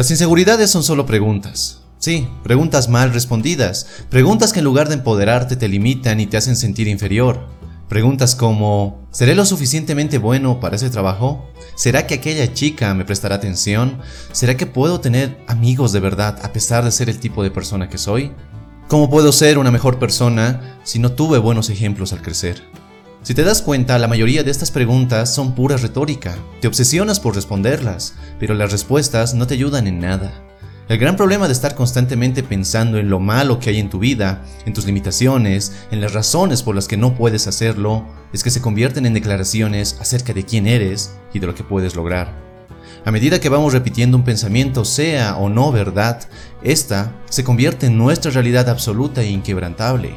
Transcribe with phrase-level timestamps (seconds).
[0.00, 1.82] Las inseguridades son solo preguntas.
[1.98, 6.56] Sí, preguntas mal respondidas, preguntas que en lugar de empoderarte te limitan y te hacen
[6.56, 7.46] sentir inferior.
[7.86, 11.50] Preguntas como, ¿seré lo suficientemente bueno para ese trabajo?
[11.74, 13.98] ¿Será que aquella chica me prestará atención?
[14.32, 17.90] ¿Será que puedo tener amigos de verdad a pesar de ser el tipo de persona
[17.90, 18.32] que soy?
[18.88, 22.62] ¿Cómo puedo ser una mejor persona si no tuve buenos ejemplos al crecer?
[23.22, 26.38] Si te das cuenta, la mayoría de estas preguntas son pura retórica.
[26.62, 30.32] Te obsesionas por responderlas, pero las respuestas no te ayudan en nada.
[30.88, 34.42] El gran problema de estar constantemente pensando en lo malo que hay en tu vida,
[34.64, 38.62] en tus limitaciones, en las razones por las que no puedes hacerlo, es que se
[38.62, 42.34] convierten en declaraciones acerca de quién eres y de lo que puedes lograr.
[43.04, 46.26] A medida que vamos repitiendo un pensamiento, sea o no verdad,
[46.62, 50.14] esta se convierte en nuestra realidad absoluta e inquebrantable.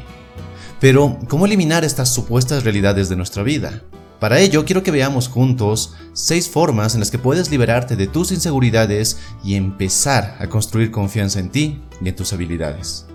[0.84, 3.84] Pero, ¿cómo eliminar estas supuestas realidades de nuestra vida?
[4.20, 8.34] Para ello, quiero que veamos juntos seis formas en las que puedes liberarte de tus
[8.34, 13.06] inseguridades y empezar a construir confianza en ti y en tus habilidades.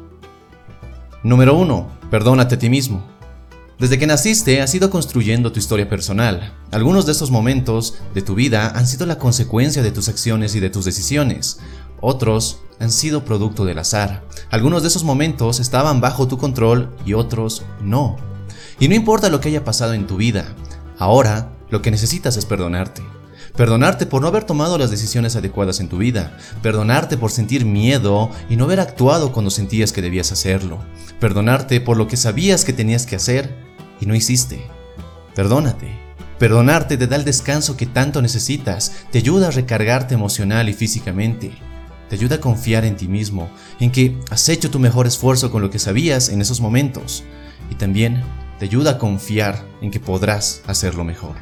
[1.22, 1.90] Número 1.
[2.10, 3.04] Perdónate a ti mismo.
[3.78, 6.54] Desde que naciste has ido construyendo tu historia personal.
[6.70, 10.60] Algunos de estos momentos de tu vida han sido la consecuencia de tus acciones y
[10.60, 11.60] de tus decisiones.
[12.00, 14.24] Otros han sido producto del azar.
[14.50, 18.16] Algunos de esos momentos estaban bajo tu control y otros no.
[18.78, 20.54] Y no importa lo que haya pasado en tu vida,
[20.98, 23.02] ahora lo que necesitas es perdonarte.
[23.56, 26.36] Perdonarte por no haber tomado las decisiones adecuadas en tu vida.
[26.62, 30.78] Perdonarte por sentir miedo y no haber actuado cuando sentías que debías hacerlo.
[31.18, 33.56] Perdonarte por lo que sabías que tenías que hacer
[34.00, 34.64] y no hiciste.
[35.34, 35.88] Perdónate.
[36.38, 41.50] Perdonarte te da el descanso que tanto necesitas, te ayuda a recargarte emocional y físicamente
[42.08, 45.62] te ayuda a confiar en ti mismo, en que has hecho tu mejor esfuerzo con
[45.62, 47.24] lo que sabías en esos momentos,
[47.70, 48.22] y también
[48.58, 51.36] te ayuda a confiar en que podrás hacerlo mejor.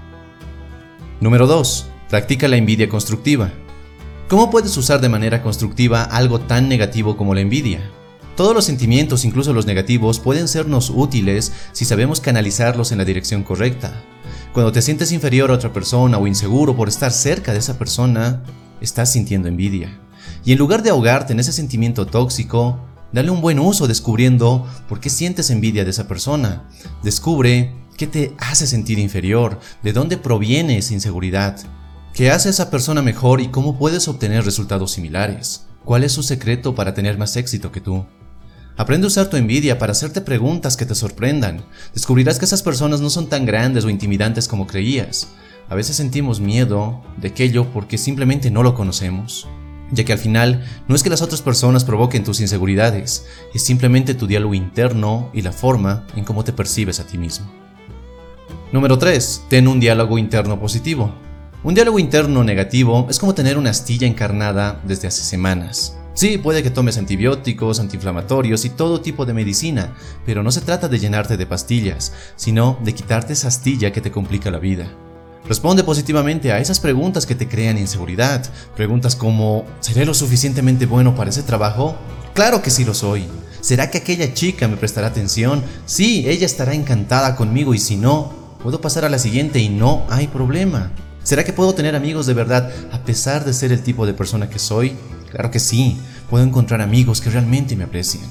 [1.20, 1.87] Número 2.
[2.11, 3.50] Practica la envidia constructiva.
[4.28, 7.81] ¿Cómo puedes usar de manera constructiva algo tan negativo como la envidia?
[8.37, 13.43] Todos los sentimientos, incluso los negativos, pueden sernos útiles si sabemos canalizarlos en la dirección
[13.43, 14.03] correcta.
[14.53, 18.43] Cuando te sientes inferior a otra persona o inseguro por estar cerca de esa persona,
[18.81, 19.99] estás sintiendo envidia.
[20.44, 22.78] Y en lugar de ahogarte en ese sentimiento tóxico,
[23.12, 26.69] dale un buen uso descubriendo por qué sientes envidia de esa persona.
[27.03, 31.59] Descubre qué te hace sentir inferior, de dónde proviene esa inseguridad,
[32.12, 35.66] qué hace a esa persona mejor y cómo puedes obtener resultados similares.
[35.84, 38.04] ¿Cuál es su secreto para tener más éxito que tú?
[38.76, 41.64] Aprende a usar tu envidia para hacerte preguntas que te sorprendan.
[41.94, 45.28] Descubrirás que esas personas no son tan grandes o intimidantes como creías.
[45.69, 49.48] A veces sentimos miedo de aquello porque simplemente no lo conocemos
[49.91, 54.15] ya que al final no es que las otras personas provoquen tus inseguridades, es simplemente
[54.15, 57.47] tu diálogo interno y la forma en cómo te percibes a ti mismo.
[58.73, 59.45] Número 3.
[59.49, 61.15] Ten un diálogo interno positivo.
[61.63, 65.97] Un diálogo interno negativo es como tener una astilla encarnada desde hace semanas.
[66.15, 70.89] Sí, puede que tomes antibióticos, antiinflamatorios y todo tipo de medicina, pero no se trata
[70.89, 74.89] de llenarte de pastillas, sino de quitarte esa astilla que te complica la vida.
[75.49, 78.45] Responde positivamente a esas preguntas que te crean inseguridad.
[78.75, 81.97] Preguntas como, ¿seré lo suficientemente bueno para ese trabajo?
[82.34, 83.27] Claro que sí lo soy.
[83.61, 85.62] ¿Será que aquella chica me prestará atención?
[85.87, 90.05] Sí, ella estará encantada conmigo y si no, puedo pasar a la siguiente y no
[90.11, 90.91] hay problema.
[91.23, 94.51] ¿Será que puedo tener amigos de verdad a pesar de ser el tipo de persona
[94.51, 94.97] que soy?
[95.31, 95.97] Claro que sí,
[96.29, 98.25] puedo encontrar amigos que realmente me aprecien.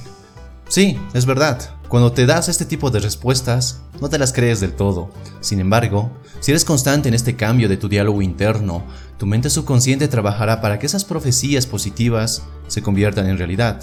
[0.68, 1.75] Sí, es verdad.
[1.88, 5.10] Cuando te das este tipo de respuestas, no te las crees del todo.
[5.40, 8.84] Sin embargo, si eres constante en este cambio de tu diálogo interno,
[9.18, 13.82] tu mente subconsciente trabajará para que esas profecías positivas se conviertan en realidad.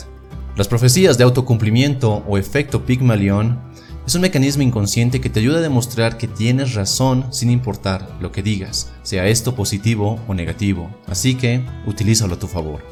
[0.56, 3.58] Las profecías de autocumplimiento o efecto Pygmalion
[4.06, 8.32] es un mecanismo inconsciente que te ayuda a demostrar que tienes razón sin importar lo
[8.32, 10.90] que digas, sea esto positivo o negativo.
[11.06, 12.82] Así que, utilízalo a tu favor.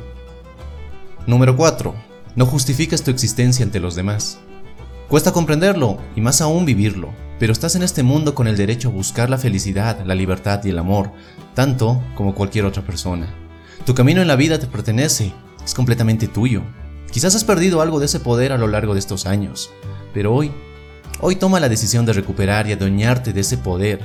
[1.27, 4.39] Número 4 no justificas tu existencia ante los demás.
[5.11, 8.93] Cuesta comprenderlo y más aún vivirlo, pero estás en este mundo con el derecho a
[8.93, 11.11] buscar la felicidad, la libertad y el amor,
[11.53, 13.27] tanto como cualquier otra persona.
[13.85, 15.33] Tu camino en la vida te pertenece,
[15.65, 16.63] es completamente tuyo.
[17.11, 19.73] Quizás has perdido algo de ese poder a lo largo de estos años,
[20.15, 20.53] pero hoy,
[21.21, 23.99] hoy toma la decisión de recuperar y adueñarte de ese poder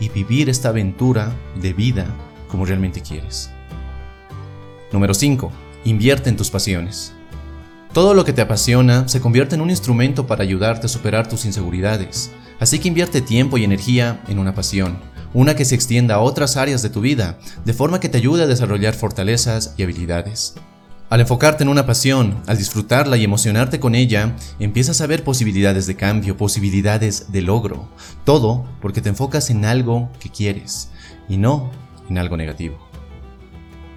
[0.00, 2.06] y vivir esta aventura de vida
[2.48, 3.48] como realmente quieres.
[4.90, 5.52] Número 5.
[5.84, 7.14] Invierte en tus pasiones.
[7.92, 11.46] Todo lo que te apasiona se convierte en un instrumento para ayudarte a superar tus
[11.46, 12.30] inseguridades.
[12.60, 14.98] Así que invierte tiempo y energía en una pasión,
[15.32, 18.42] una que se extienda a otras áreas de tu vida, de forma que te ayude
[18.42, 20.54] a desarrollar fortalezas y habilidades.
[21.08, 25.86] Al enfocarte en una pasión, al disfrutarla y emocionarte con ella, empiezas a ver posibilidades
[25.86, 27.88] de cambio, posibilidades de logro.
[28.24, 30.90] Todo porque te enfocas en algo que quieres
[31.26, 31.70] y no
[32.10, 32.76] en algo negativo.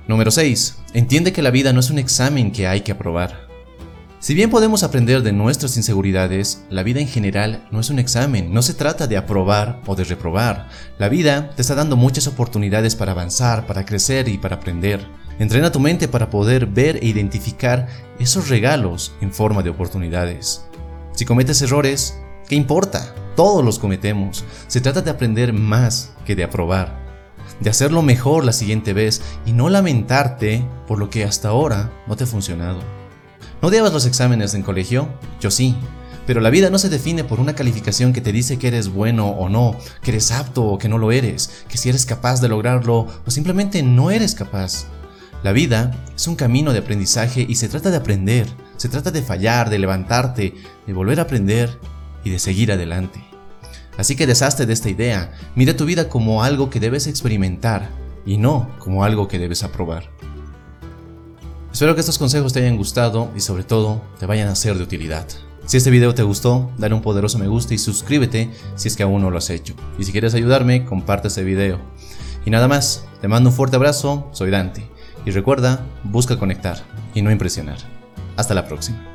[0.07, 0.77] Número 6.
[0.93, 3.40] Entiende que la vida no es un examen que hay que aprobar.
[4.21, 8.53] Si bien podemos aprender de nuestras inseguridades, la vida en general no es un examen,
[8.53, 10.69] no se trata de aprobar o de reprobar.
[10.99, 15.07] La vida te está dando muchas oportunidades para avanzar, para crecer y para aprender.
[15.39, 17.87] Entrena tu mente para poder ver e identificar
[18.19, 20.67] esos regalos en forma de oportunidades.
[21.13, 22.15] Si cometes errores,
[22.47, 23.15] ¿qué importa?
[23.35, 24.45] Todos los cometemos.
[24.67, 26.95] Se trata de aprender más que de aprobar.
[27.59, 32.15] De hacerlo mejor la siguiente vez y no lamentarte por lo que hasta ahora no
[32.15, 33.00] te ha funcionado.
[33.61, 35.07] ¿No odiabas los exámenes en colegio?
[35.39, 35.75] Yo sí.
[36.25, 39.29] Pero la vida no se define por una calificación que te dice que eres bueno
[39.29, 42.49] o no, que eres apto o que no lo eres, que si eres capaz de
[42.49, 44.85] lograrlo o simplemente no eres capaz.
[45.43, 48.47] La vida es un camino de aprendizaje y se trata de aprender,
[48.77, 50.55] se trata de fallar, de levantarte,
[50.87, 51.79] de volver a aprender
[52.23, 53.23] y de seguir adelante.
[53.95, 57.89] Así que deshazte de esta idea, mira tu vida como algo que debes experimentar
[58.25, 60.09] y no como algo que debes aprobar.
[61.81, 64.83] Espero que estos consejos te hayan gustado y sobre todo te vayan a ser de
[64.83, 65.25] utilidad.
[65.65, 69.01] Si este video te gustó, dale un poderoso me gusta y suscríbete si es que
[69.01, 69.73] aún no lo has hecho.
[69.97, 71.79] Y si quieres ayudarme, comparte este video.
[72.45, 74.87] Y nada más, te mando un fuerte abrazo, soy Dante.
[75.25, 76.83] Y recuerda, busca conectar
[77.15, 77.79] y no impresionar.
[78.37, 79.10] Hasta la próxima.